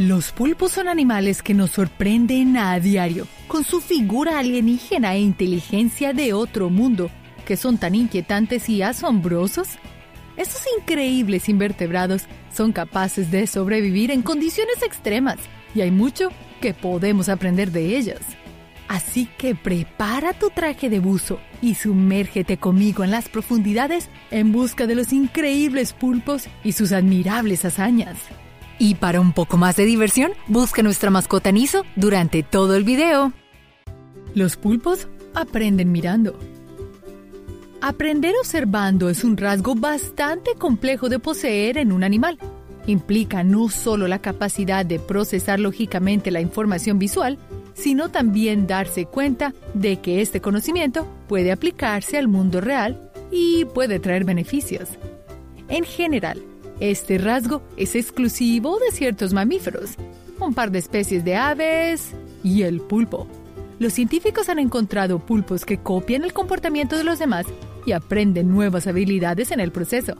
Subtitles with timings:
[0.00, 6.14] Los pulpos son animales que nos sorprenden a diario, con su figura alienígena e inteligencia
[6.14, 7.10] de otro mundo,
[7.44, 9.68] que son tan inquietantes y asombrosos.
[10.38, 15.36] Estos increíbles invertebrados son capaces de sobrevivir en condiciones extremas,
[15.74, 16.30] y hay mucho
[16.62, 18.20] que podemos aprender de ellos.
[18.88, 24.86] Así que prepara tu traje de buzo y sumérgete conmigo en las profundidades en busca
[24.86, 28.16] de los increíbles pulpos y sus admirables hazañas.
[28.82, 33.30] Y para un poco más de diversión, busca nuestra mascota Niso durante todo el video.
[34.34, 36.38] Los pulpos aprenden mirando.
[37.82, 42.38] Aprender observando es un rasgo bastante complejo de poseer en un animal.
[42.86, 47.36] Implica no solo la capacidad de procesar lógicamente la información visual,
[47.74, 54.00] sino también darse cuenta de que este conocimiento puede aplicarse al mundo real y puede
[54.00, 54.88] traer beneficios.
[55.68, 56.42] En general,
[56.80, 59.90] este rasgo es exclusivo de ciertos mamíferos,
[60.40, 63.26] un par de especies de aves y el pulpo.
[63.78, 67.46] Los científicos han encontrado pulpos que copian el comportamiento de los demás
[67.86, 70.16] y aprenden nuevas habilidades en el proceso.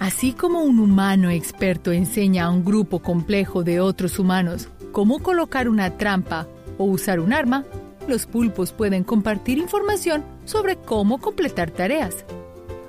[0.00, 5.68] Así como un humano experto enseña a un grupo complejo de otros humanos cómo colocar
[5.68, 6.46] una trampa
[6.78, 7.64] o usar un arma,
[8.08, 12.24] los pulpos pueden compartir información sobre cómo completar tareas.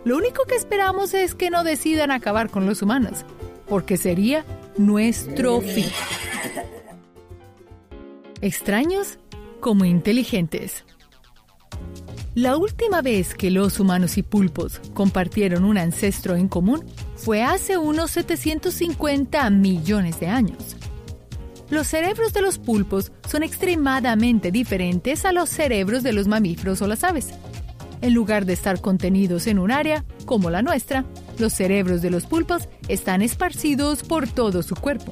[0.05, 3.25] Lo único que esperamos es que no decidan acabar con los humanos,
[3.67, 4.45] porque sería
[4.77, 5.87] nuestro fin.
[8.39, 9.17] Extraños
[9.59, 10.85] como inteligentes.
[12.35, 17.77] La última vez que los humanos y pulpos compartieron un ancestro en común fue hace
[17.77, 20.75] unos 750 millones de años.
[21.71, 26.87] Los cerebros de los pulpos son extremadamente diferentes a los cerebros de los mamíferos o
[26.87, 27.29] las aves.
[28.05, 31.05] En lugar de estar contenidos en un área, como la nuestra,
[31.39, 35.11] los cerebros de los pulpos están esparcidos por todo su cuerpo.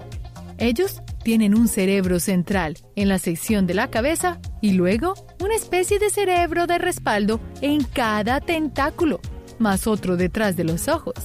[0.59, 5.97] Ellos tienen un cerebro central en la sección de la cabeza y luego una especie
[5.97, 9.21] de cerebro de respaldo en cada tentáculo,
[9.57, 11.15] más otro detrás de los ojos.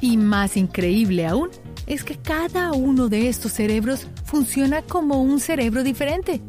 [0.00, 1.50] Y más increíble aún
[1.86, 6.42] es que cada uno de estos cerebros funciona como un cerebro diferente.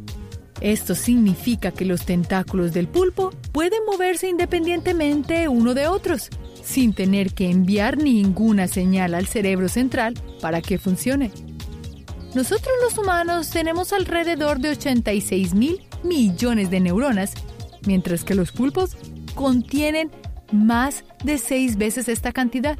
[0.61, 6.29] Esto significa que los tentáculos del pulpo pueden moverse independientemente uno de otros,
[6.63, 11.31] sin tener que enviar ninguna señal al cerebro central para que funcione.
[12.33, 17.33] Nosotros los humanos tenemos alrededor de 86 mil millones de neuronas,
[17.85, 18.97] mientras que los pulpos
[19.35, 20.11] contienen
[20.51, 22.77] más de seis veces esta cantidad,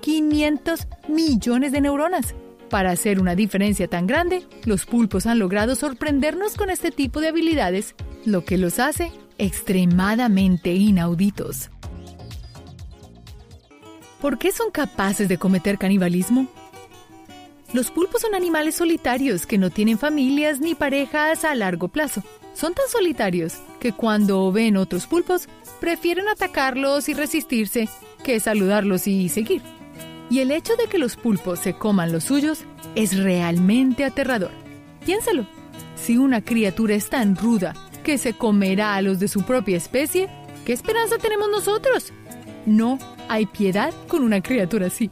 [0.00, 2.34] 500 millones de neuronas.
[2.70, 7.28] Para hacer una diferencia tan grande, los pulpos han logrado sorprendernos con este tipo de
[7.28, 7.94] habilidades,
[8.24, 11.70] lo que los hace extremadamente inauditos.
[14.20, 16.48] ¿Por qué son capaces de cometer canibalismo?
[17.72, 22.22] Los pulpos son animales solitarios que no tienen familias ni parejas a largo plazo.
[22.54, 27.88] Son tan solitarios que cuando ven otros pulpos prefieren atacarlos y resistirse
[28.24, 29.62] que saludarlos y seguir.
[30.28, 32.64] Y el hecho de que los pulpos se coman los suyos
[32.94, 34.50] es realmente aterrador.
[35.04, 35.46] Piénsalo.
[35.94, 40.28] Si una criatura es tan ruda que se comerá a los de su propia especie,
[40.64, 42.12] ¿qué esperanza tenemos nosotros?
[42.66, 42.98] No
[43.28, 45.10] hay piedad con una criatura así.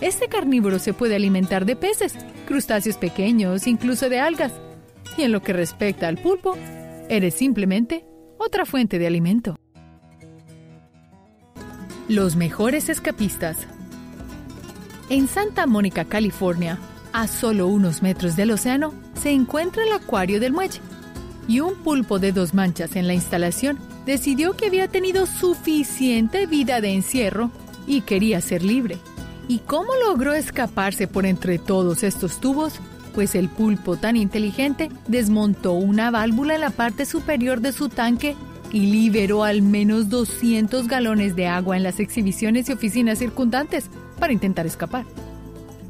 [0.00, 2.14] Este carnívoro se puede alimentar de peces,
[2.46, 4.52] crustáceos pequeños, incluso de algas.
[5.18, 6.56] Y en lo que respecta al pulpo,
[7.08, 8.06] eres simplemente
[8.38, 9.56] otra fuente de alimento.
[12.08, 13.68] Los mejores escapistas
[15.10, 16.78] en Santa Mónica, California,
[17.12, 20.80] a solo unos metros del océano, se encuentra el acuario del muelle.
[21.48, 23.76] Y un pulpo de dos manchas en la instalación
[24.06, 27.50] decidió que había tenido suficiente vida de encierro
[27.88, 28.98] y quería ser libre.
[29.48, 32.74] ¿Y cómo logró escaparse por entre todos estos tubos?
[33.12, 38.36] Pues el pulpo tan inteligente desmontó una válvula en la parte superior de su tanque
[38.72, 44.32] y liberó al menos 200 galones de agua en las exhibiciones y oficinas circundantes para
[44.32, 45.04] intentar escapar.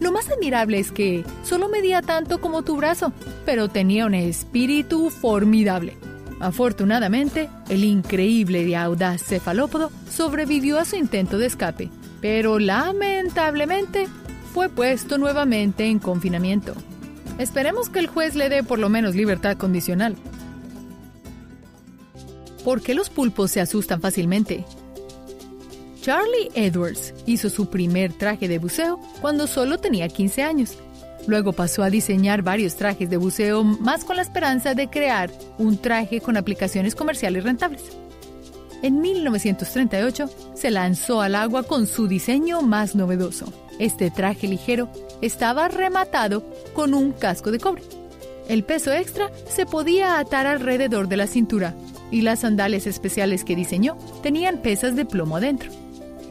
[0.00, 3.12] Lo más admirable es que solo medía tanto como tu brazo,
[3.44, 5.96] pero tenía un espíritu formidable.
[6.40, 11.90] Afortunadamente, el increíble y audaz cefalópodo sobrevivió a su intento de escape,
[12.22, 14.08] pero lamentablemente
[14.54, 16.74] fue puesto nuevamente en confinamiento.
[17.38, 20.16] Esperemos que el juez le dé por lo menos libertad condicional.
[22.64, 24.64] ¿Por qué los pulpos se asustan fácilmente?
[26.02, 30.78] Charlie Edwards hizo su primer traje de buceo cuando solo tenía 15 años.
[31.26, 35.76] Luego pasó a diseñar varios trajes de buceo más con la esperanza de crear un
[35.78, 37.82] traje con aplicaciones comerciales rentables.
[38.82, 43.52] En 1938 se lanzó al agua con su diseño más novedoso.
[43.78, 44.90] Este traje ligero
[45.20, 46.42] estaba rematado
[46.72, 47.82] con un casco de cobre.
[48.48, 51.74] El peso extra se podía atar alrededor de la cintura
[52.10, 55.70] y las sandalias especiales que diseñó tenían pesas de plomo adentro.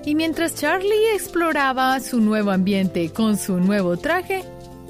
[0.05, 4.43] Y mientras Charlie exploraba su nuevo ambiente con su nuevo traje,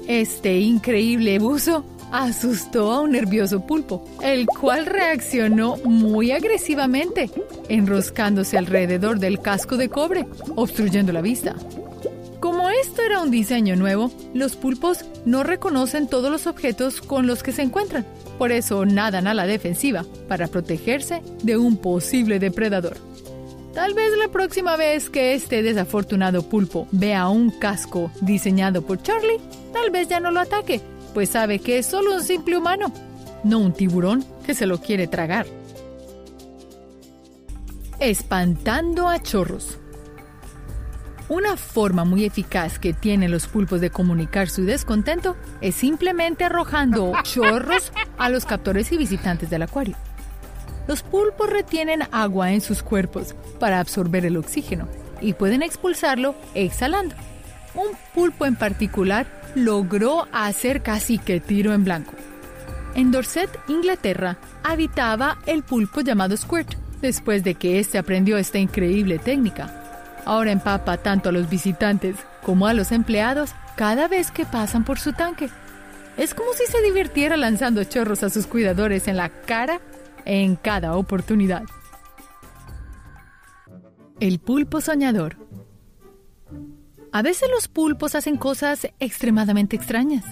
[0.06, 7.30] este increíble buzo asustó a un nervioso pulpo, el cual reaccionó muy agresivamente,
[7.68, 10.26] enroscándose alrededor del casco de cobre,
[10.56, 11.54] obstruyendo la vista.
[12.40, 17.42] Como esto era un diseño nuevo, los pulpos no reconocen todos los objetos con los
[17.42, 18.06] que se encuentran,
[18.40, 22.96] por eso nadan a la defensiva para protegerse de un posible depredador.
[23.74, 29.42] Tal vez la próxima vez que este desafortunado pulpo vea un casco diseñado por Charlie,
[29.74, 30.80] tal vez ya no lo ataque,
[31.12, 32.90] pues sabe que es solo un simple humano,
[33.44, 35.44] no un tiburón que se lo quiere tragar.
[37.98, 39.79] Espantando a chorros.
[41.30, 47.12] Una forma muy eficaz que tienen los pulpos de comunicar su descontento es simplemente arrojando
[47.22, 49.94] chorros a los captores y visitantes del acuario.
[50.88, 54.88] Los pulpos retienen agua en sus cuerpos para absorber el oxígeno
[55.20, 57.14] y pueden expulsarlo exhalando.
[57.76, 62.12] Un pulpo en particular logró hacer casi que tiro en blanco.
[62.96, 69.20] En Dorset, Inglaterra, habitaba el pulpo llamado Squirt, después de que éste aprendió esta increíble
[69.20, 69.79] técnica.
[70.24, 74.98] Ahora empapa tanto a los visitantes como a los empleados cada vez que pasan por
[74.98, 75.48] su tanque.
[76.16, 79.80] Es como si se divirtiera lanzando chorros a sus cuidadores en la cara
[80.24, 81.64] en cada oportunidad.
[84.20, 85.36] El pulpo soñador.
[87.12, 90.24] A veces los pulpos hacen cosas extremadamente extrañas.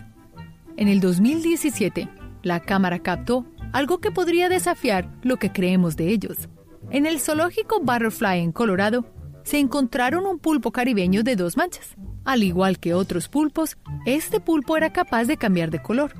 [0.76, 2.08] En el 2017,
[2.43, 6.49] la cámara captó algo que podría desafiar lo que creemos de ellos.
[6.91, 9.05] En el zoológico Butterfly en Colorado,
[9.49, 11.97] se encontraron un pulpo caribeño de dos manchas.
[12.27, 16.12] Al igual que otros pulpos, este pulpo era capaz de cambiar de color.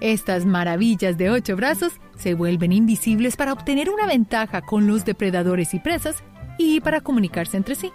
[0.00, 5.74] Estas maravillas de ocho brazos se vuelven invisibles para obtener una ventaja con los depredadores
[5.74, 6.22] y presas
[6.58, 7.90] y para comunicarse entre sí.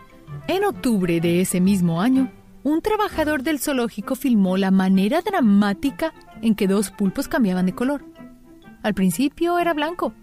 [0.50, 2.30] En octubre de ese mismo año,
[2.64, 8.04] un trabajador del zoológico filmó la manera dramática en que dos pulpos cambiaban de color.
[8.84, 10.14] Al principio era blanco.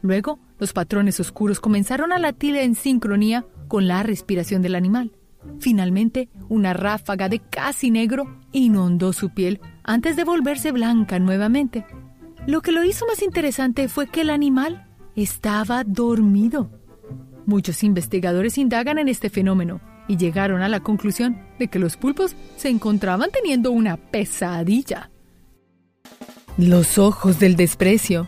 [0.00, 5.12] Luego, los patrones oscuros comenzaron a latir en sincronía con la respiración del animal.
[5.60, 11.86] Finalmente, una ráfaga de casi negro inundó su piel antes de volverse blanca nuevamente.
[12.46, 16.70] Lo que lo hizo más interesante fue que el animal estaba dormido.
[17.46, 22.34] Muchos investigadores indagan en este fenómeno y llegaron a la conclusión de que los pulpos
[22.56, 25.10] se encontraban teniendo una pesadilla.
[26.56, 28.26] Los ojos del desprecio.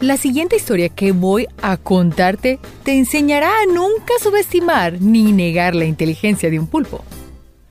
[0.00, 5.84] La siguiente historia que voy a contarte te enseñará a nunca subestimar ni negar la
[5.84, 7.04] inteligencia de un pulpo.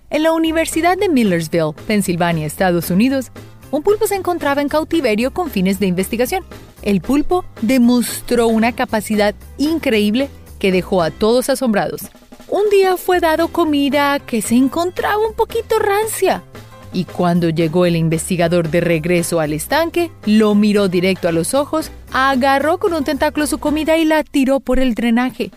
[0.10, 3.32] En la Universidad de Millersville, Pensilvania, Estados Unidos,
[3.72, 6.44] un pulpo se encontraba en cautiverio con fines de investigación
[6.88, 10.30] el pulpo demostró una capacidad increíble
[10.60, 12.02] que dejó a todos asombrados.
[12.48, 16.44] Un día fue dado comida que se encontraba un poquito rancia.
[16.94, 21.92] Y cuando llegó el investigador de regreso al estanque, lo miró directo a los ojos,
[22.12, 25.52] agarró con un tentáculo su comida y la tiró por el drenaje.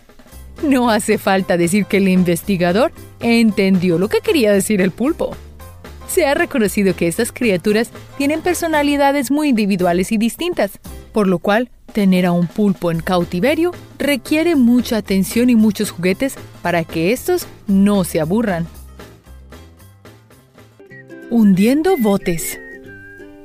[0.62, 5.34] No hace falta decir que el investigador entendió lo que quería decir el pulpo.
[6.08, 10.72] Se ha reconocido que estas criaturas tienen personalidades muy individuales y distintas,
[11.12, 16.34] por lo cual tener a un pulpo en cautiverio requiere mucha atención y muchos juguetes
[16.62, 18.66] para que estos no se aburran.
[21.32, 22.58] Hundiendo botes.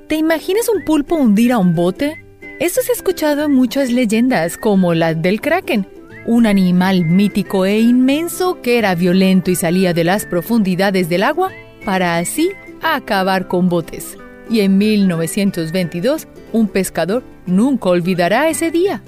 [0.08, 2.26] ¿Te imaginas un pulpo hundir a un bote?
[2.60, 5.86] Esto se ha escuchado en muchas leyendas, como la del kraken,
[6.26, 11.52] un animal mítico e inmenso que era violento y salía de las profundidades del agua
[11.86, 12.50] para así
[12.82, 14.18] acabar con botes.
[14.50, 19.04] Y en 1922, un pescador nunca olvidará ese día.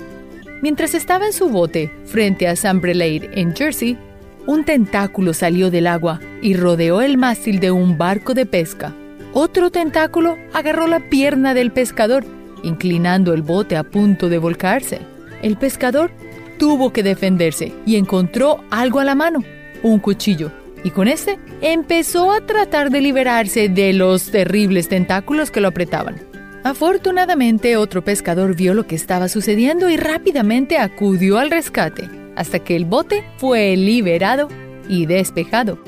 [0.62, 3.98] Mientras estaba en su bote frente a Sambrelade en Jersey,
[4.48, 8.96] un tentáculo salió del agua y rodeó el mástil de un barco de pesca.
[9.34, 12.25] Otro tentáculo agarró la pierna del pescador,
[12.63, 15.01] inclinando el bote a punto de volcarse.
[15.44, 16.12] El pescador
[16.58, 19.44] tuvo que defenderse y encontró algo a la mano,
[19.84, 20.51] un cuchillo,
[20.84, 26.16] y con este empezó a tratar de liberarse de los terribles tentáculos que lo apretaban.
[26.63, 32.75] Afortunadamente, otro pescador vio lo que estaba sucediendo y rápidamente acudió al rescate, hasta que
[32.75, 34.48] el bote fue liberado
[34.88, 35.79] y despejado.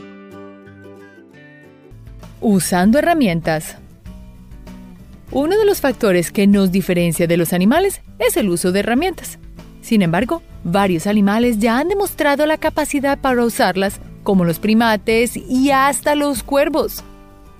[2.41, 3.77] Usando herramientas.
[5.31, 9.37] Uno de los factores que nos diferencia de los animales es el uso de herramientas.
[9.81, 15.69] Sin embargo, varios animales ya han demostrado la capacidad para usarlas, como los primates y
[15.69, 17.03] hasta los cuervos.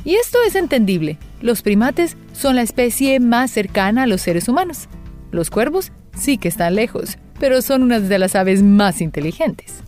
[0.03, 1.19] Y esto es entendible.
[1.41, 4.87] Los primates son la especie más cercana a los seres humanos.
[5.31, 9.83] Los cuervos sí que están lejos, pero son unas de las aves más inteligentes.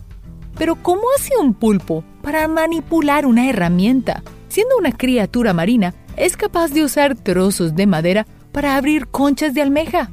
[0.58, 4.22] Pero ¿cómo hace un pulpo para manipular una herramienta?
[4.48, 9.62] Siendo una criatura marina, es capaz de usar trozos de madera para abrir conchas de
[9.62, 10.10] almeja.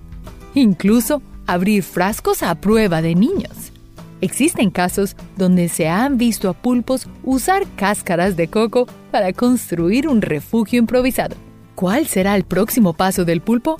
[0.53, 3.71] Incluso abrir frascos a prueba de niños.
[4.21, 10.21] Existen casos donde se han visto a pulpos usar cáscaras de coco para construir un
[10.21, 11.35] refugio improvisado.
[11.75, 13.77] ¿Cuál será el próximo paso del pulpo?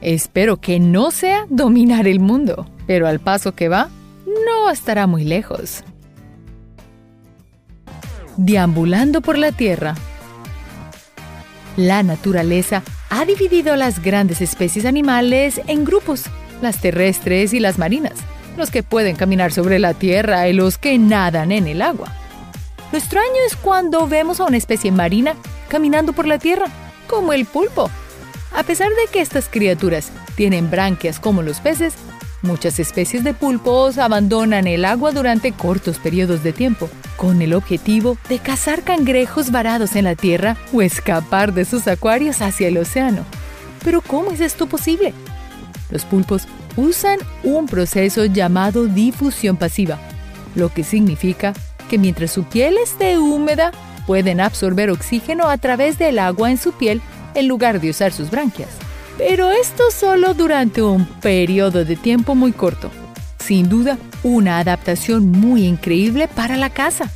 [0.00, 3.88] Espero que no sea dominar el mundo, pero al paso que va,
[4.46, 5.82] no estará muy lejos.
[8.36, 9.94] Deambulando por la Tierra.
[11.76, 16.24] La naturaleza ha dividido las grandes especies animales en grupos,
[16.62, 18.14] las terrestres y las marinas
[18.56, 22.12] los que pueden caminar sobre la tierra y los que nadan en el agua.
[22.92, 25.34] Lo extraño es cuando vemos a una especie marina
[25.68, 26.66] caminando por la tierra,
[27.06, 27.90] como el pulpo.
[28.54, 31.94] A pesar de que estas criaturas tienen branquias como los peces,
[32.42, 38.18] muchas especies de pulpos abandonan el agua durante cortos periodos de tiempo, con el objetivo
[38.28, 43.24] de cazar cangrejos varados en la tierra o escapar de sus acuarios hacia el océano.
[43.84, 45.14] Pero ¿cómo es esto posible?
[45.90, 49.98] Los pulpos usan un proceso llamado difusión pasiva,
[50.54, 51.52] lo que significa
[51.88, 53.70] que mientras su piel esté húmeda,
[54.06, 57.00] pueden absorber oxígeno a través del agua en su piel
[57.34, 58.70] en lugar de usar sus branquias.
[59.18, 62.90] Pero esto solo durante un periodo de tiempo muy corto.
[63.38, 67.10] Sin duda, una adaptación muy increíble para la caza.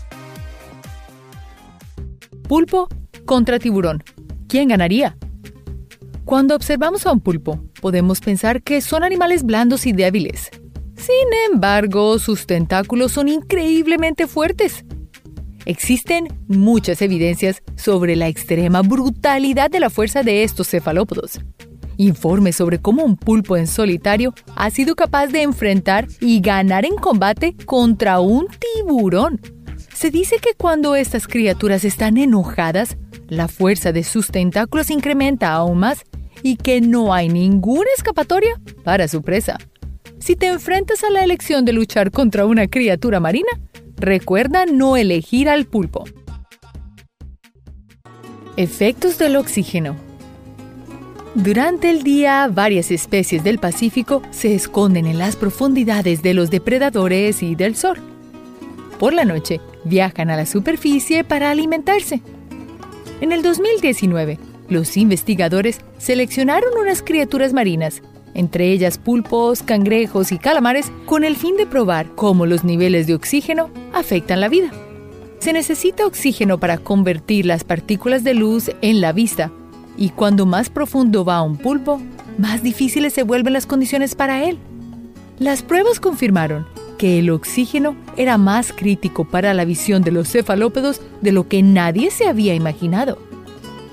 [2.48, 2.88] Pulpo
[3.26, 4.02] contra tiburón.
[4.48, 5.16] ¿Quién ganaría?
[6.24, 10.50] Cuando observamos a un pulpo, podemos pensar que son animales blandos y débiles.
[10.96, 14.84] Sin embargo, sus tentáculos son increíblemente fuertes.
[15.66, 21.40] Existen muchas evidencias sobre la extrema brutalidad de la fuerza de estos cefalópodos.
[22.00, 26.94] Informes sobre cómo un pulpo en solitario ha sido capaz de enfrentar y ganar en
[26.94, 29.38] combate contra un tiburón.
[29.92, 32.96] Se dice que cuando estas criaturas están enojadas,
[33.28, 36.04] la fuerza de sus tentáculos incrementa aún más
[36.42, 39.58] y que no hay ninguna escapatoria para su presa.
[40.20, 43.50] Si te enfrentas a la elección de luchar contra una criatura marina,
[43.96, 46.04] recuerda no elegir al pulpo.
[48.56, 50.09] Efectos del oxígeno.
[51.36, 57.44] Durante el día, varias especies del Pacífico se esconden en las profundidades de los depredadores
[57.44, 57.98] y del sol.
[58.98, 62.20] Por la noche, viajan a la superficie para alimentarse.
[63.20, 68.02] En el 2019, los investigadores seleccionaron unas criaturas marinas,
[68.34, 73.14] entre ellas pulpos, cangrejos y calamares, con el fin de probar cómo los niveles de
[73.14, 74.72] oxígeno afectan la vida.
[75.38, 79.52] Se necesita oxígeno para convertir las partículas de luz en la vista,
[80.00, 82.00] y cuando más profundo va un pulpo,
[82.38, 84.58] más difíciles se vuelven las condiciones para él.
[85.38, 86.66] Las pruebas confirmaron
[86.96, 91.62] que el oxígeno era más crítico para la visión de los cefalópodos de lo que
[91.62, 93.18] nadie se había imaginado.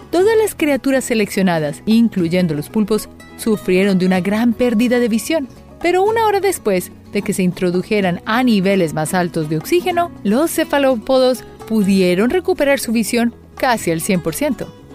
[0.09, 5.49] Todas las criaturas seleccionadas, incluyendo los pulpos, sufrieron de una gran pérdida de visión.
[5.81, 10.51] Pero una hora después de que se introdujeran a niveles más altos de oxígeno, los
[10.51, 14.86] cefalópodos pudieron recuperar su visión casi al 100%.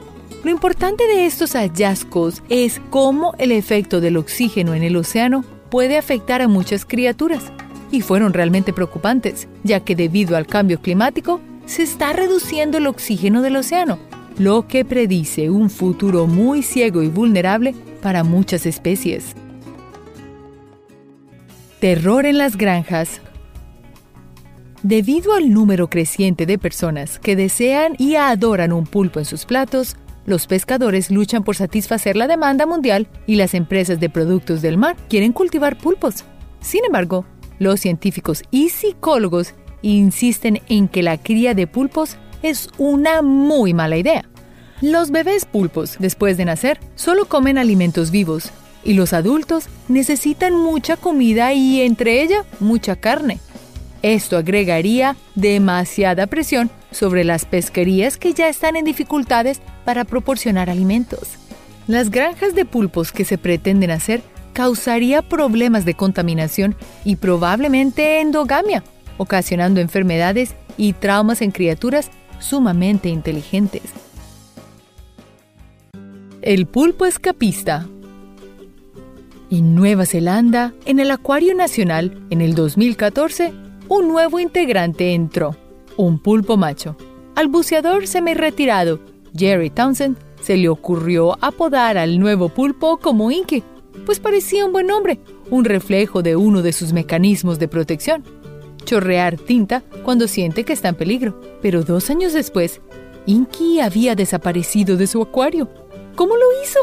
[0.45, 5.97] Lo importante de estos hallazgos es cómo el efecto del oxígeno en el océano puede
[5.97, 7.45] afectar a muchas criaturas.
[7.91, 13.43] Y fueron realmente preocupantes, ya que debido al cambio climático, se está reduciendo el oxígeno
[13.43, 13.99] del océano,
[14.39, 19.35] lo que predice un futuro muy ciego y vulnerable para muchas especies.
[21.81, 23.21] Terror en las granjas.
[24.83, 29.97] Debido al número creciente de personas que desean y adoran un pulpo en sus platos,
[30.25, 34.97] los pescadores luchan por satisfacer la demanda mundial y las empresas de productos del mar
[35.09, 36.25] quieren cultivar pulpos.
[36.61, 37.25] Sin embargo,
[37.59, 43.97] los científicos y psicólogos insisten en que la cría de pulpos es una muy mala
[43.97, 44.25] idea.
[44.81, 48.51] Los bebés pulpos, después de nacer, solo comen alimentos vivos
[48.85, 53.39] y los adultos necesitan mucha comida y entre ella mucha carne.
[54.03, 61.37] Esto agregaría demasiada presión sobre las pesquerías que ya están en dificultades para proporcionar alimentos.
[61.87, 64.23] Las granjas de pulpos que se pretenden hacer
[64.53, 68.85] causaría problemas de contaminación y probablemente endogamia,
[69.17, 73.83] ocasionando enfermedades y traumas en criaturas sumamente inteligentes.
[76.43, 77.87] El pulpo escapista.
[79.51, 83.53] En Nueva Zelanda, en el Acuario Nacional, en el 2014,
[83.89, 85.57] un nuevo integrante entró,
[85.97, 86.97] un pulpo macho.
[87.37, 88.99] Al buceador semi-retirado,
[89.37, 93.63] Jerry Townsend, se le ocurrió apodar al nuevo pulpo como Inky,
[94.05, 95.21] pues parecía un buen nombre,
[95.51, 98.25] un reflejo de uno de sus mecanismos de protección.
[98.85, 101.41] Chorrear tinta cuando siente que está en peligro.
[101.61, 102.81] Pero dos años después,
[103.27, 105.69] Inky había desaparecido de su acuario.
[106.17, 106.81] ¿Cómo lo hizo?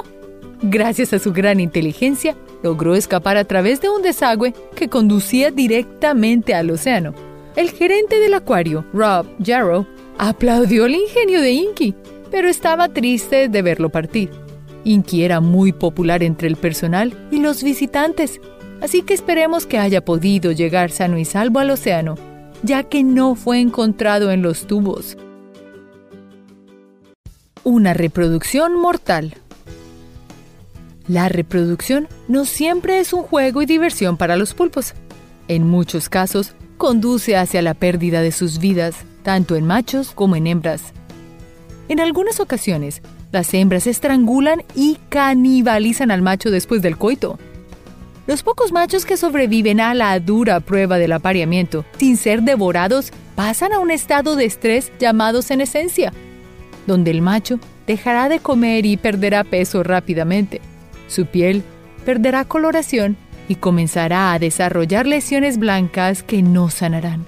[0.61, 6.53] Gracias a su gran inteligencia, logró escapar a través de un desagüe que conducía directamente
[6.53, 7.13] al océano.
[7.55, 9.85] El gerente del acuario, Rob Jarrow,
[10.17, 11.95] aplaudió el ingenio de Inky,
[12.31, 14.29] pero estaba triste de verlo partir.
[14.83, 18.39] Inky era muy popular entre el personal y los visitantes,
[18.81, 22.15] así que esperemos que haya podido llegar sano y salvo al océano,
[22.63, 25.17] ya que no fue encontrado en los tubos.
[27.63, 29.35] Una reproducción mortal.
[31.07, 34.93] La reproducción no siempre es un juego y diversión para los pulpos.
[35.47, 40.47] En muchos casos, conduce hacia la pérdida de sus vidas, tanto en machos como en
[40.47, 40.93] hembras.
[41.89, 47.39] En algunas ocasiones, las hembras estrangulan y canibalizan al macho después del coito.
[48.27, 53.73] Los pocos machos que sobreviven a la dura prueba del apareamiento, sin ser devorados, pasan
[53.73, 56.13] a un estado de estrés llamado senescencia,
[56.85, 60.61] donde el macho dejará de comer y perderá peso rápidamente.
[61.07, 61.63] Su piel
[62.05, 63.17] perderá coloración
[63.47, 67.25] y comenzará a desarrollar lesiones blancas que no sanarán.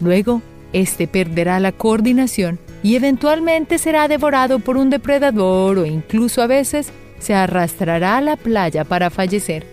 [0.00, 6.46] Luego, este perderá la coordinación y eventualmente será devorado por un depredador o incluso a
[6.46, 9.66] veces se arrastrará a la playa para fallecer.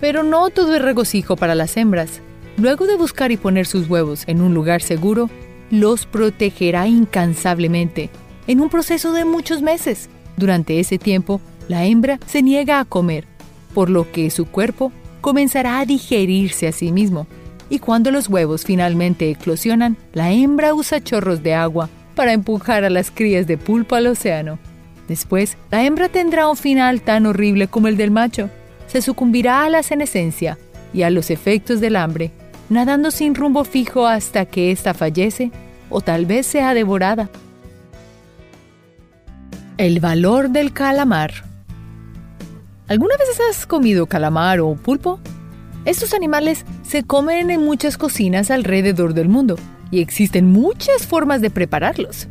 [0.00, 2.20] Pero no todo es regocijo para las hembras.
[2.56, 5.30] Luego de buscar y poner sus huevos en un lugar seguro,
[5.70, 8.10] los protegerá incansablemente,
[8.46, 10.08] en un proceso de muchos meses.
[10.36, 13.26] Durante ese tiempo, la hembra se niega a comer,
[13.72, 14.90] por lo que su cuerpo
[15.20, 17.28] comenzará a digerirse a sí mismo.
[17.68, 21.88] Y cuando los huevos finalmente eclosionan, la hembra usa chorros de agua
[22.20, 24.58] para empujar a las crías de pulpo al océano.
[25.08, 28.50] Después, la hembra tendrá un final tan horrible como el del macho.
[28.88, 30.58] Se sucumbirá a la senescencia
[30.92, 32.30] y a los efectos del hambre,
[32.68, 35.50] nadando sin rumbo fijo hasta que ésta fallece
[35.88, 37.30] o tal vez sea devorada.
[39.78, 41.32] El valor del calamar.
[42.86, 45.20] ¿Alguna vez has comido calamar o pulpo?
[45.86, 49.56] Estos animales se comen en muchas cocinas alrededor del mundo
[49.90, 52.28] y existen muchas formas de prepararlos.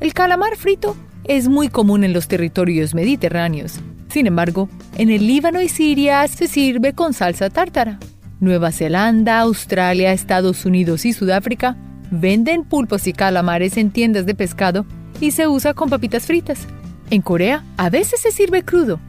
[0.00, 3.80] El calamar frito es muy común en los territorios mediterráneos.
[4.08, 7.98] Sin embargo, en el Líbano y Siria se sirve con salsa tártara.
[8.40, 11.76] Nueva Zelanda, Australia, Estados Unidos y Sudáfrica
[12.10, 14.86] venden pulpos y calamares en tiendas de pescado
[15.20, 16.66] y se usa con papitas fritas.
[17.10, 19.00] En Corea a veces se sirve crudo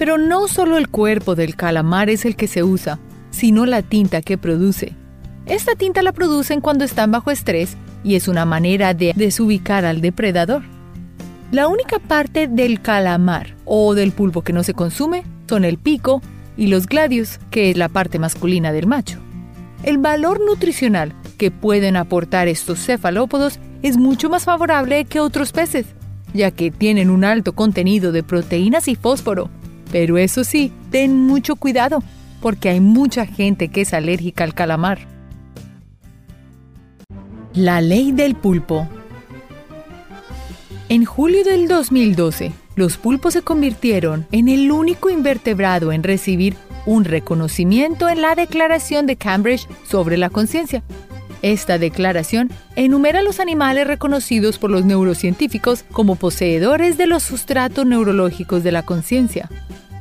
[0.00, 4.22] pero no solo el cuerpo del calamar es el que se usa, sino la tinta
[4.22, 4.96] que produce.
[5.50, 10.00] Esta tinta la producen cuando están bajo estrés y es una manera de desubicar al
[10.00, 10.62] depredador.
[11.50, 16.22] La única parte del calamar o del pulpo que no se consume son el pico
[16.56, 19.18] y los gladios, que es la parte masculina del macho.
[19.82, 25.86] El valor nutricional que pueden aportar estos cefalópodos es mucho más favorable que otros peces,
[26.32, 29.50] ya que tienen un alto contenido de proteínas y fósforo,
[29.90, 32.04] pero eso sí, ten mucho cuidado,
[32.40, 35.19] porque hay mucha gente que es alérgica al calamar.
[37.54, 38.88] La ley del pulpo.
[40.88, 46.54] En julio del 2012, los pulpos se convirtieron en el único invertebrado en recibir
[46.86, 50.84] un reconocimiento en la Declaración de Cambridge sobre la conciencia.
[51.42, 58.62] Esta declaración enumera los animales reconocidos por los neurocientíficos como poseedores de los sustratos neurológicos
[58.62, 59.48] de la conciencia.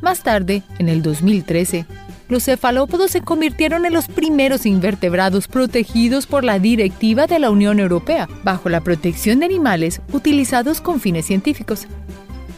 [0.02, 1.88] Más tarde, en el 2013,
[2.30, 7.80] los cefalópodos se convirtieron en los primeros invertebrados protegidos por la Directiva de la Unión
[7.80, 11.88] Europea, bajo la protección de animales utilizados con fines científicos.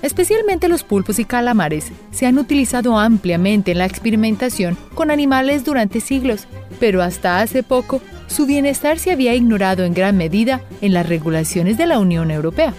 [0.02, 6.02] Especialmente los pulpos y calamares se han utilizado ampliamente en la experimentación con animales durante
[6.02, 6.48] siglos,
[6.80, 11.78] pero hasta hace poco su bienestar se había ignorado en gran medida en las regulaciones
[11.78, 12.74] de la Unión Europea.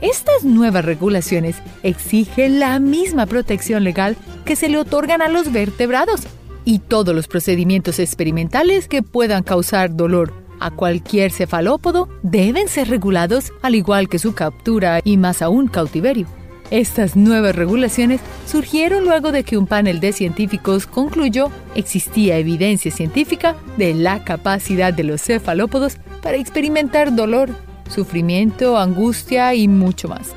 [0.00, 6.22] Estas nuevas regulaciones exigen la misma protección legal que se le otorgan a los vertebrados
[6.64, 13.52] y todos los procedimientos experimentales que puedan causar dolor a cualquier cefalópodo deben ser regulados
[13.62, 16.26] al igual que su captura y más aún cautiverio.
[16.70, 23.54] Estas nuevas regulaciones surgieron luego de que un panel de científicos concluyó existía evidencia científica
[23.76, 27.50] de la capacidad de los cefalópodos para experimentar dolor
[27.88, 30.34] sufrimiento, angustia y mucho más.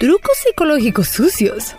[0.00, 1.74] Trucos psicológicos sucios.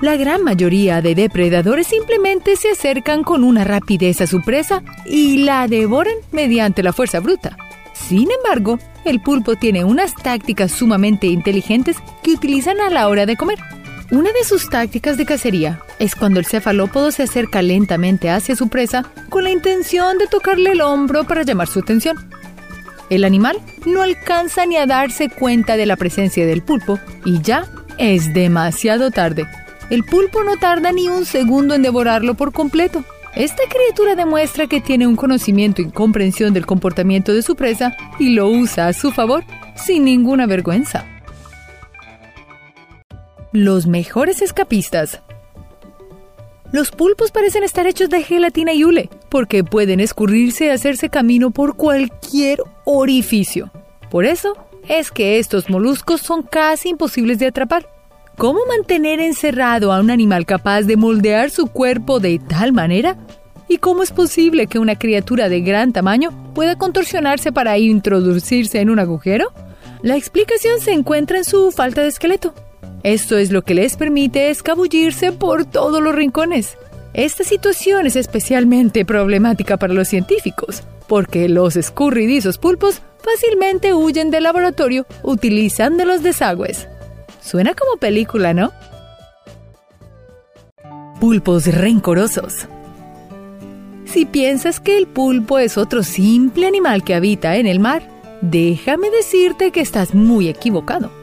[0.00, 5.44] La gran mayoría de depredadores simplemente se acercan con una rapidez a su presa y
[5.44, 7.56] la devoran mediante la fuerza bruta.
[7.92, 13.36] Sin embargo, el pulpo tiene unas tácticas sumamente inteligentes que utilizan a la hora de
[13.36, 13.58] comer.
[14.10, 18.68] Una de sus tácticas de cacería es cuando el cefalópodo se acerca lentamente hacia su
[18.68, 22.28] presa con la intención de tocarle el hombro para llamar su atención.
[23.10, 27.66] El animal no alcanza ni a darse cuenta de la presencia del pulpo y ya
[27.98, 29.46] es demasiado tarde.
[29.90, 33.04] El pulpo no tarda ni un segundo en devorarlo por completo.
[33.34, 38.30] Esta criatura demuestra que tiene un conocimiento y comprensión del comportamiento de su presa y
[38.30, 41.06] lo usa a su favor sin ninguna vergüenza.
[43.52, 45.22] Los mejores escapistas.
[46.72, 51.50] Los pulpos parecen estar hechos de gelatina y hule, porque pueden escurrirse y hacerse camino
[51.50, 53.70] por cualquier orificio.
[54.10, 54.56] Por eso
[54.88, 57.86] es que estos moluscos son casi imposibles de atrapar.
[58.38, 63.18] ¿Cómo mantener encerrado a un animal capaz de moldear su cuerpo de tal manera?
[63.68, 68.88] ¿Y cómo es posible que una criatura de gran tamaño pueda contorsionarse para introducirse en
[68.88, 69.52] un agujero?
[70.00, 72.54] La explicación se encuentra en su falta de esqueleto.
[73.02, 76.76] Esto es lo que les permite escabullirse por todos los rincones.
[77.14, 84.44] Esta situación es especialmente problemática para los científicos, porque los escurridizos pulpos fácilmente huyen del
[84.44, 86.88] laboratorio utilizando los desagües.
[87.42, 88.72] Suena como película, ¿no?
[91.20, 92.68] Pulpos rencorosos.
[94.04, 98.08] Si piensas que el pulpo es otro simple animal que habita en el mar,
[98.42, 101.21] déjame decirte que estás muy equivocado.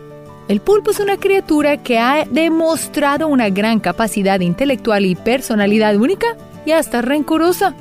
[0.50, 6.26] El pulpo es una criatura que ha demostrado una gran capacidad intelectual y personalidad única
[6.66, 7.76] y hasta rencorosa.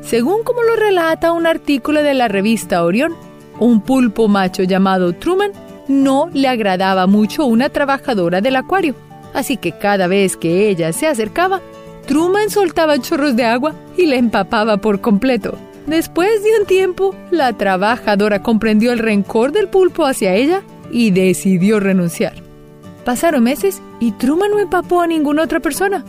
[0.00, 3.14] Según como lo relata un artículo de la revista Orión,
[3.60, 5.52] un pulpo macho llamado Truman
[5.86, 8.94] no le agradaba mucho una trabajadora del acuario,
[9.34, 11.60] así que cada vez que ella se acercaba,
[12.06, 15.58] Truman soltaba chorros de agua y le empapaba por completo.
[15.86, 21.80] Después de un tiempo, la trabajadora comprendió el rencor del pulpo hacia ella y decidió
[21.80, 22.34] renunciar.
[23.04, 26.04] Pasaron meses y Truman no empapó a ninguna otra persona.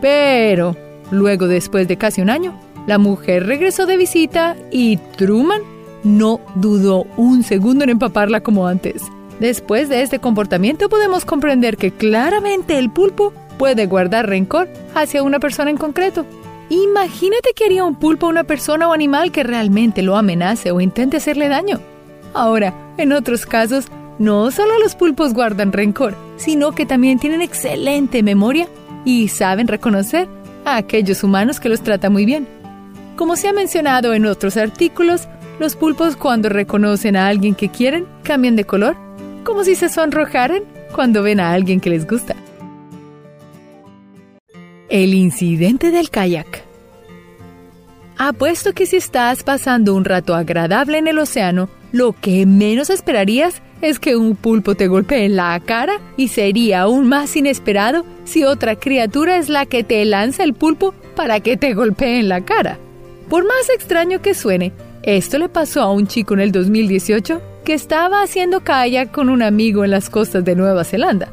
[0.00, 0.76] Pero,
[1.10, 2.54] luego después de casi un año,
[2.86, 5.62] la mujer regresó de visita y Truman
[6.04, 9.02] no dudó un segundo en empaparla como antes.
[9.40, 15.38] Después de este comportamiento podemos comprender que claramente el pulpo puede guardar rencor hacia una
[15.38, 16.26] persona en concreto.
[16.70, 20.80] Imagínate que haría un pulpo a una persona o animal que realmente lo amenace o
[20.80, 21.80] intente hacerle daño.
[22.34, 23.86] Ahora, en otros casos,
[24.18, 28.68] no solo los pulpos guardan rencor, sino que también tienen excelente memoria
[29.04, 30.28] y saben reconocer
[30.64, 32.48] a aquellos humanos que los tratan muy bien.
[33.16, 35.28] Como se ha mencionado en otros artículos,
[35.58, 38.96] los pulpos cuando reconocen a alguien que quieren cambian de color,
[39.44, 40.62] como si se sonrojaran
[40.94, 42.36] cuando ven a alguien que les gusta.
[44.88, 46.64] El incidente del kayak.
[48.16, 53.62] Apuesto que si estás pasando un rato agradable en el océano, lo que menos esperarías
[53.80, 58.44] es que un pulpo te golpee en la cara y sería aún más inesperado si
[58.44, 62.44] otra criatura es la que te lanza el pulpo para que te golpee en la
[62.44, 62.78] cara.
[63.28, 67.74] Por más extraño que suene, esto le pasó a un chico en el 2018 que
[67.74, 71.28] estaba haciendo kayak con un amigo en las costas de Nueva Zelanda.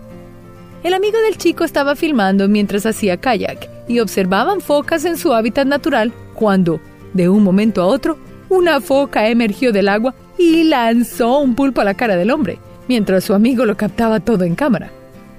[0.83, 5.67] El amigo del chico estaba filmando mientras hacía kayak y observaban focas en su hábitat
[5.67, 6.79] natural cuando,
[7.13, 8.17] de un momento a otro,
[8.49, 13.23] una foca emergió del agua y lanzó un pulpo a la cara del hombre, mientras
[13.23, 14.91] su amigo lo captaba todo en cámara.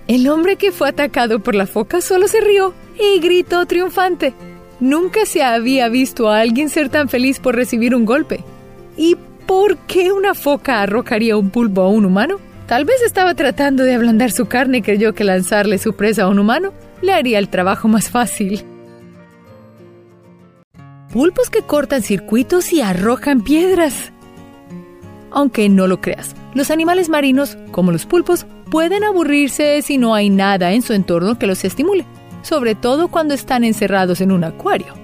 [0.09, 4.35] El hombre que fue atacado por la foca solo se rió y gritó triunfante.
[4.79, 8.45] Nunca se había visto a alguien ser tan feliz por recibir un golpe.
[8.97, 12.39] ¿Y por qué una foca arrojaría un pulpo a un humano?
[12.67, 16.29] Tal vez estaba tratando de ablandar su carne y creyó que lanzarle su presa a
[16.29, 18.65] un humano le haría el trabajo más fácil.
[21.13, 24.13] Pulpos que cortan circuitos y arrojan piedras.
[25.37, 30.31] Aunque no lo creas, los animales marinos, como los pulpos, pueden aburrirse si no hay
[30.31, 32.05] nada en su entorno que los estimule
[32.47, 34.95] sobre todo cuando están encerrados en un acuario.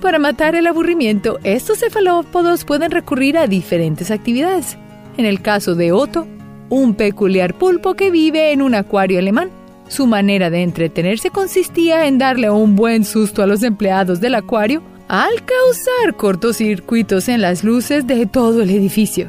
[0.00, 4.76] Para matar el aburrimiento, estos cefalópodos pueden recurrir a diferentes actividades.
[5.16, 6.26] En el caso de Otto,
[6.68, 9.50] un peculiar pulpo que vive en un acuario alemán,
[9.88, 14.80] su manera de entretenerse consistía en darle un buen susto a los empleados del acuario
[15.08, 19.28] al causar cortocircuitos en las luces de todo el edificio.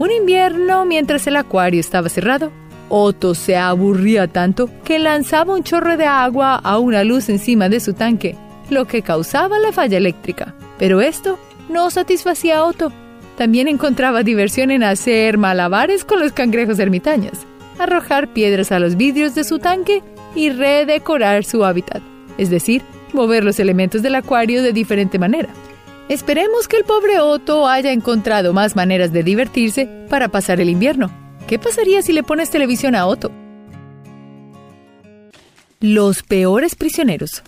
[0.00, 2.50] Un invierno, mientras el acuario estaba cerrado,
[2.88, 7.80] Otto se aburría tanto que lanzaba un chorro de agua a una luz encima de
[7.80, 8.34] su tanque,
[8.70, 10.54] lo que causaba la falla eléctrica.
[10.78, 12.90] Pero esto no satisfacía a Otto.
[13.36, 17.34] También encontraba diversión en hacer malabares con los cangrejos ermitaños,
[17.78, 20.02] arrojar piedras a los vidrios de su tanque
[20.34, 22.00] y redecorar su hábitat,
[22.38, 22.80] es decir,
[23.12, 25.50] mover los elementos del acuario de diferente manera.
[26.10, 31.08] Esperemos que el pobre Otto haya encontrado más maneras de divertirse para pasar el invierno.
[31.46, 33.30] ¿Qué pasaría si le pones televisión a Otto?
[35.78, 37.44] Los peores prisioneros.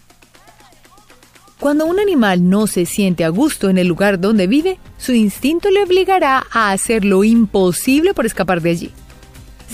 [1.58, 5.68] Cuando un animal no se siente a gusto en el lugar donde vive, su instinto
[5.68, 8.90] le obligará a hacer lo imposible por escapar de allí.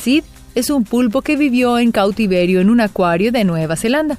[0.01, 0.25] Sid
[0.55, 4.19] es un pulpo que vivió en cautiverio en un acuario de Nueva Zelanda.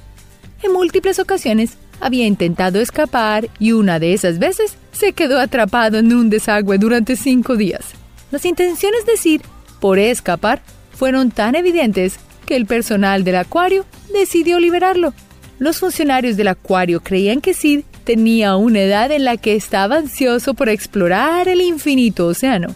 [0.62, 6.12] En múltiples ocasiones había intentado escapar y una de esas veces se quedó atrapado en
[6.12, 7.92] un desagüe durante cinco días.
[8.30, 9.42] Las intenciones de Sid
[9.80, 15.14] por escapar fueron tan evidentes que el personal del acuario decidió liberarlo
[15.60, 20.54] los funcionarios del acuario creían que Sid tenía una edad en la que estaba ansioso
[20.54, 22.74] por explorar el infinito océano.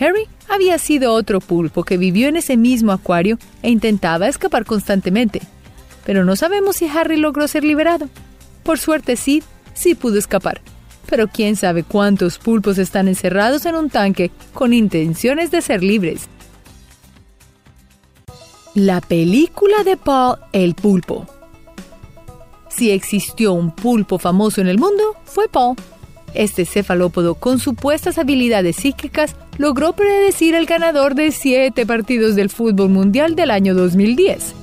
[0.00, 5.42] Harry había sido otro pulpo que vivió en ese mismo acuario e intentaba escapar constantemente.
[6.06, 8.08] Pero no sabemos si Harry logró ser liberado.
[8.62, 9.42] Por suerte Sid
[9.74, 10.60] sí pudo escapar.
[11.08, 16.28] Pero quién sabe cuántos pulpos están encerrados en un tanque con intenciones de ser libres.
[18.74, 21.26] La película de Paul el pulpo.
[22.70, 25.76] Si existió un pulpo famoso en el mundo, fue Paul.
[26.32, 32.88] Este cefalópodo, con supuestas habilidades psíquicas, logró predecir el ganador de siete partidos del fútbol
[32.88, 34.54] mundial del año 2010.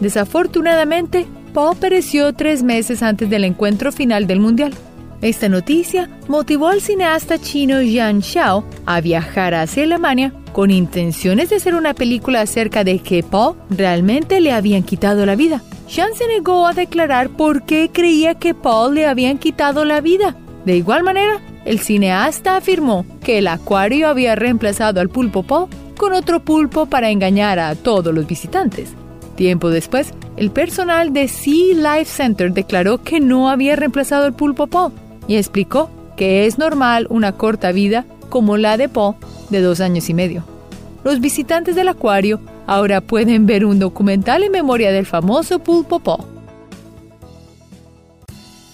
[0.00, 4.74] Desafortunadamente, Paul pereció tres meses antes del encuentro final del mundial.
[5.22, 11.56] Esta noticia motivó al cineasta chino Yan Xiao a viajar hacia Alemania con intenciones de
[11.56, 15.62] hacer una película acerca de que Paul realmente le habían quitado la vida.
[15.88, 20.36] Sean se negó a declarar por qué creía que Paul le habían quitado la vida.
[20.66, 26.12] De igual manera, el cineasta afirmó que el acuario había reemplazado al pulpo Paul con
[26.12, 28.92] otro pulpo para engañar a todos los visitantes.
[29.36, 34.66] Tiempo después, el personal de Sea Life Center declaró que no había reemplazado al pulpo
[34.66, 34.92] Paul
[35.28, 39.16] y explicó que es normal una corta vida como la de Paul
[39.50, 40.44] de dos años y medio.
[41.04, 46.26] Los visitantes del acuario Ahora pueden ver un documental en memoria del famoso pulpo Po.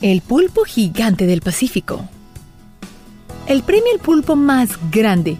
[0.01, 2.03] El pulpo gigante del Pacífico.
[3.47, 5.37] El premio El pulpo más grande,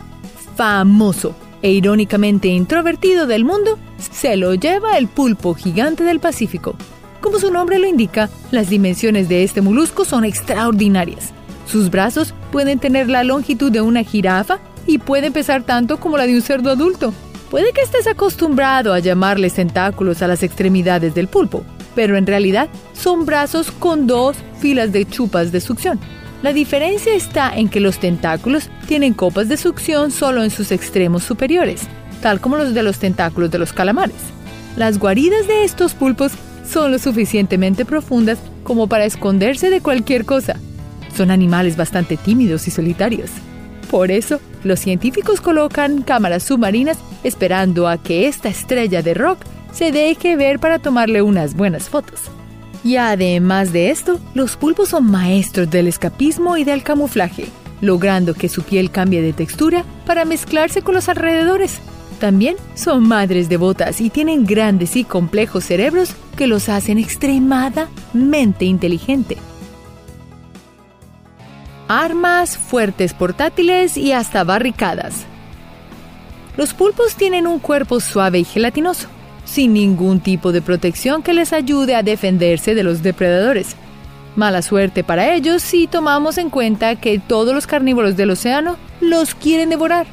[0.55, 6.77] famoso e irónicamente introvertido del mundo se lo lleva el pulpo gigante del Pacífico.
[7.21, 11.33] Como su nombre lo indica, las dimensiones de este molusco son extraordinarias.
[11.67, 16.27] Sus brazos pueden tener la longitud de una jirafa y pueden pesar tanto como la
[16.27, 17.15] de un cerdo adulto.
[17.51, 22.69] Puede que estés acostumbrado a llamarles tentáculos a las extremidades del pulpo, pero en realidad
[22.93, 26.01] son brazos con dos filas de chupas de succión.
[26.43, 31.23] La diferencia está en que los tentáculos tienen copas de succión solo en sus extremos
[31.23, 31.83] superiores,
[32.21, 34.17] tal como los de los tentáculos de los calamares.
[34.77, 36.33] Las guaridas de estos pulpos
[36.69, 40.57] son lo suficientemente profundas como para esconderse de cualquier cosa.
[41.17, 43.31] Son animales bastante tímidos y solitarios.
[43.89, 49.39] Por eso, los científicos colocan cámaras submarinas esperando a que esta estrella de rock
[49.73, 52.31] se deje ver para tomarle unas buenas fotos.
[52.85, 57.47] Y además de esto, los pulpos son maestros del escapismo y del camuflaje,
[57.81, 61.79] logrando que su piel cambie de textura para mezclarse con los alrededores.
[62.19, 69.39] También son madres devotas y tienen grandes y complejos cerebros que los hacen extremadamente inteligentes
[71.93, 75.27] armas, fuertes portátiles y hasta barricadas.
[76.57, 79.09] Los pulpos tienen un cuerpo suave y gelatinoso,
[79.53, 83.77] sin ningún tipo de protección que les ayude a defenderse de los depredadores.
[84.35, 89.35] Mala suerte para ellos si tomamos en cuenta que todos los carnívoros del océano los
[89.35, 90.07] quieren devorar.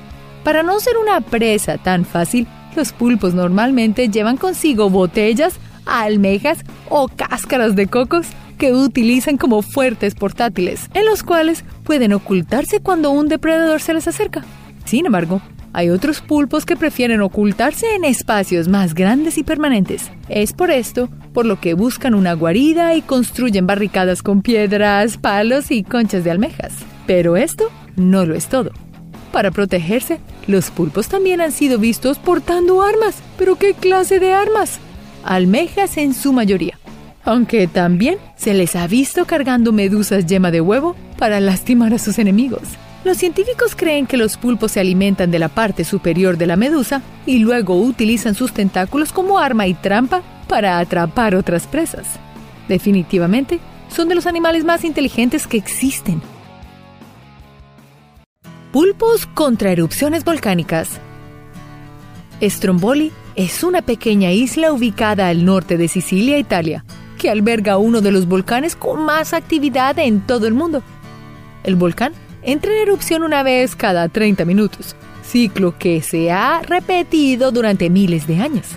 [0.44, 5.54] Para no ser una presa tan fácil, los pulpos normalmente llevan consigo botellas,
[5.86, 12.82] almejas o cáscaras de cocos que utilizan como fuertes portátiles, en los cuales pueden ocultarse
[12.82, 14.44] cuando un depredador se les acerca.
[14.84, 15.42] Sin embargo,
[15.74, 20.12] hay otros pulpos que prefieren ocultarse en espacios más grandes y permanentes.
[20.28, 25.72] Es por esto por lo que buscan una guarida y construyen barricadas con piedras, palos
[25.72, 26.74] y conchas de almejas.
[27.06, 28.72] Pero esto no lo es todo.
[29.32, 33.22] Para protegerse, los pulpos también han sido vistos portando armas.
[33.38, 34.80] ¿Pero qué clase de armas?
[35.24, 36.80] Almejas en su mayoría
[37.30, 42.18] aunque también se les ha visto cargando medusas yema de huevo para lastimar a sus
[42.18, 42.64] enemigos.
[43.06, 47.02] Los científicos creen que los pulpos se alimentan de la parte superior de la medusa
[47.26, 52.20] y luego utilizan sus tentáculos como arma y trampa para atrapar otras presas.
[52.68, 53.60] Definitivamente,
[53.90, 56.22] son de los animales más inteligentes que existen.
[58.74, 61.00] Pulpos contra erupciones volcánicas.
[62.42, 66.86] Stromboli es una pequeña isla ubicada al norte de Sicilia, Italia,
[67.18, 70.84] que alberga uno de los volcanes con más actividad en todo el mundo.
[71.64, 77.52] El volcán entra en erupción una vez cada 30 minutos, ciclo que se ha repetido
[77.52, 78.68] durante miles de años.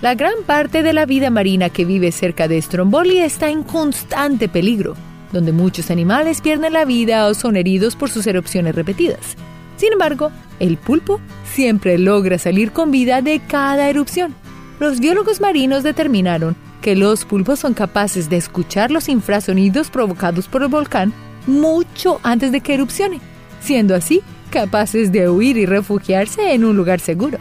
[0.00, 4.48] La gran parte de la vida marina que vive cerca de Stromboli está en constante
[4.48, 4.94] peligro,
[5.32, 9.36] donde muchos animales pierden la vida o son heridos por sus erupciones repetidas.
[9.76, 11.20] Sin embargo, el pulpo
[11.52, 14.34] siempre logra salir con vida de cada erupción.
[14.80, 20.62] Los biólogos marinos determinaron que los pulpos son capaces de escuchar los infrasonidos provocados por
[20.62, 21.14] el volcán
[21.46, 23.20] mucho antes de que erupcione,
[23.60, 27.38] siendo así capaces de huir y refugiarse en un lugar seguro.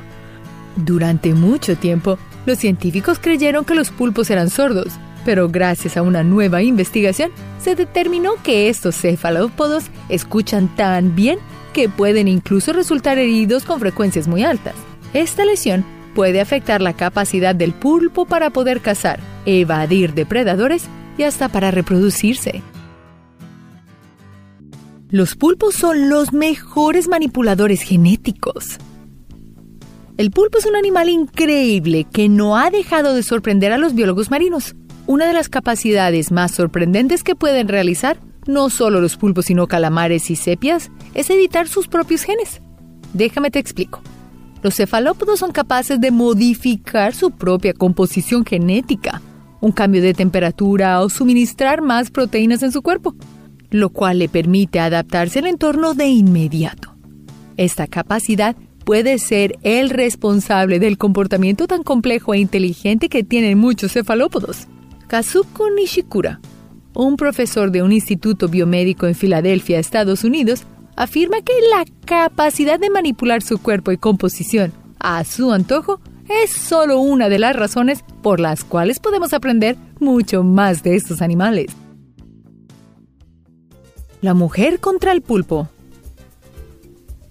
[0.75, 4.93] Durante mucho tiempo, los científicos creyeron que los pulpos eran sordos,
[5.25, 11.37] pero gracias a una nueva investigación se determinó que estos cefalópodos escuchan tan bien
[11.73, 14.73] que pueden incluso resultar heridos con frecuencias muy altas.
[15.13, 15.85] Esta lesión
[16.15, 20.85] puede afectar la capacidad del pulpo para poder cazar, evadir depredadores
[21.17, 22.61] y hasta para reproducirse.
[25.12, 28.78] Los pulpos son los mejores manipuladores genéticos.
[30.15, 34.32] El pulpo es un animal increíble que no ha dejado de sorprender a los biólogos
[34.32, 34.74] marinos.
[35.08, 40.32] Una de las capacidades más sorprendentes que pueden realizar, no solo los pulpos sino calamares
[40.32, 42.62] y sepias, es editar sus propios genes.
[43.12, 44.02] Déjame te explico.
[44.63, 49.21] Los cefalópodos son capaces de modificar su propia composición genética,
[49.60, 53.13] un cambio de temperatura o suministrar más proteínas en su cuerpo
[53.71, 56.95] lo cual le permite adaptarse al entorno de inmediato.
[57.57, 58.55] Esta capacidad
[58.86, 64.67] puede ser el responsable del comportamiento tan complejo e inteligente que tienen muchos cefalópodos.
[65.07, 66.39] Kazuko Nishikura,
[66.93, 70.63] un profesor de un instituto biomédico en Filadelfia, Estados Unidos,
[70.95, 75.99] afirma que la capacidad de manipular su cuerpo y composición a su antojo
[76.43, 81.21] es solo una de las razones por las cuales podemos aprender mucho más de estos
[81.21, 81.67] animales.
[84.21, 85.67] La mujer contra el pulpo.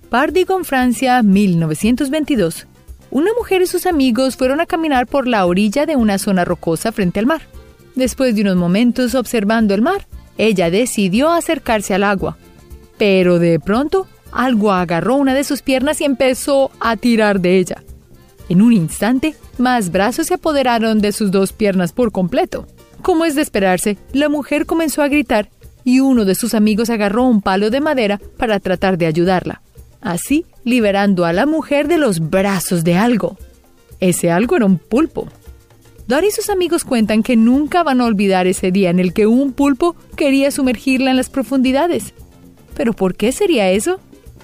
[0.09, 2.66] Pardigon, Francia, 1922.
[3.12, 6.90] Una mujer y sus amigos fueron a caminar por la orilla de una zona rocosa
[6.90, 7.42] frente al mar.
[7.94, 12.38] Después de unos momentos observando el mar, ella decidió acercarse al agua.
[12.98, 17.85] Pero de pronto, algo agarró una de sus piernas y empezó a tirar de ella.
[18.48, 22.66] En un instante, más brazos se apoderaron de sus dos piernas por completo.
[23.00, 25.50] Como es de esperarse, la mujer comenzó a gritar
[25.85, 29.62] y uno de sus amigos agarró un palo de madera para tratar de ayudarla,
[30.01, 33.38] así liberando a la mujer de los brazos de algo.
[34.01, 35.29] Ese algo era un pulpo.
[36.07, 39.27] Dora y sus amigos cuentan que nunca van a olvidar ese día en el que
[39.27, 42.14] un pulpo quería sumergirla en las profundidades.
[42.75, 44.01] ¿Pero por qué sería eso?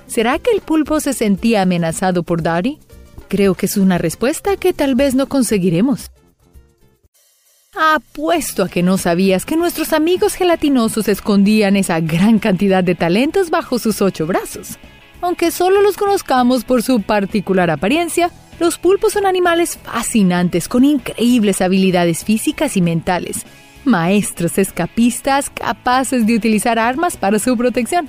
[0.07, 2.79] ¿Será que el pulpo se sentía amenazado por Dari?
[3.29, 6.11] Creo que es una respuesta que tal vez no conseguiremos.
[7.78, 13.50] Apuesto a que no sabías que nuestros amigos gelatinosos escondían esa gran cantidad de talentos
[13.50, 14.78] bajo sus ocho brazos.
[15.20, 21.60] Aunque solo los conozcamos por su particular apariencia, los pulpos son animales fascinantes con increíbles
[21.60, 23.44] habilidades físicas y mentales,
[23.84, 28.08] maestros escapistas capaces de utilizar armas para su protección.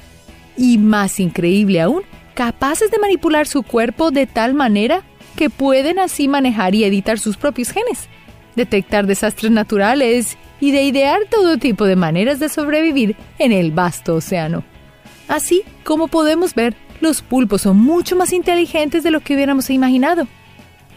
[0.56, 2.04] Y más increíble aún,
[2.36, 5.02] capaces de manipular su cuerpo de tal manera
[5.36, 8.08] que pueden así manejar y editar sus propios genes
[8.58, 14.16] detectar desastres naturales y de idear todo tipo de maneras de sobrevivir en el vasto
[14.16, 14.64] océano.
[15.30, 20.28] Así como podemos ver, los pulpos son mucho más inteligentes de lo que hubiéramos imaginado.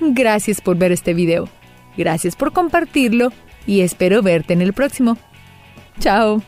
[0.01, 1.49] Gracias por ver este video.
[1.96, 3.33] Gracias por compartirlo
[3.66, 5.18] y espero verte en el próximo.
[6.01, 6.42] Chao.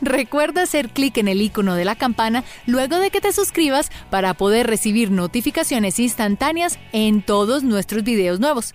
[0.00, 4.34] Recuerda hacer clic en el icono de la campana luego de que te suscribas para
[4.34, 8.74] poder recibir notificaciones instantáneas en todos nuestros videos nuevos.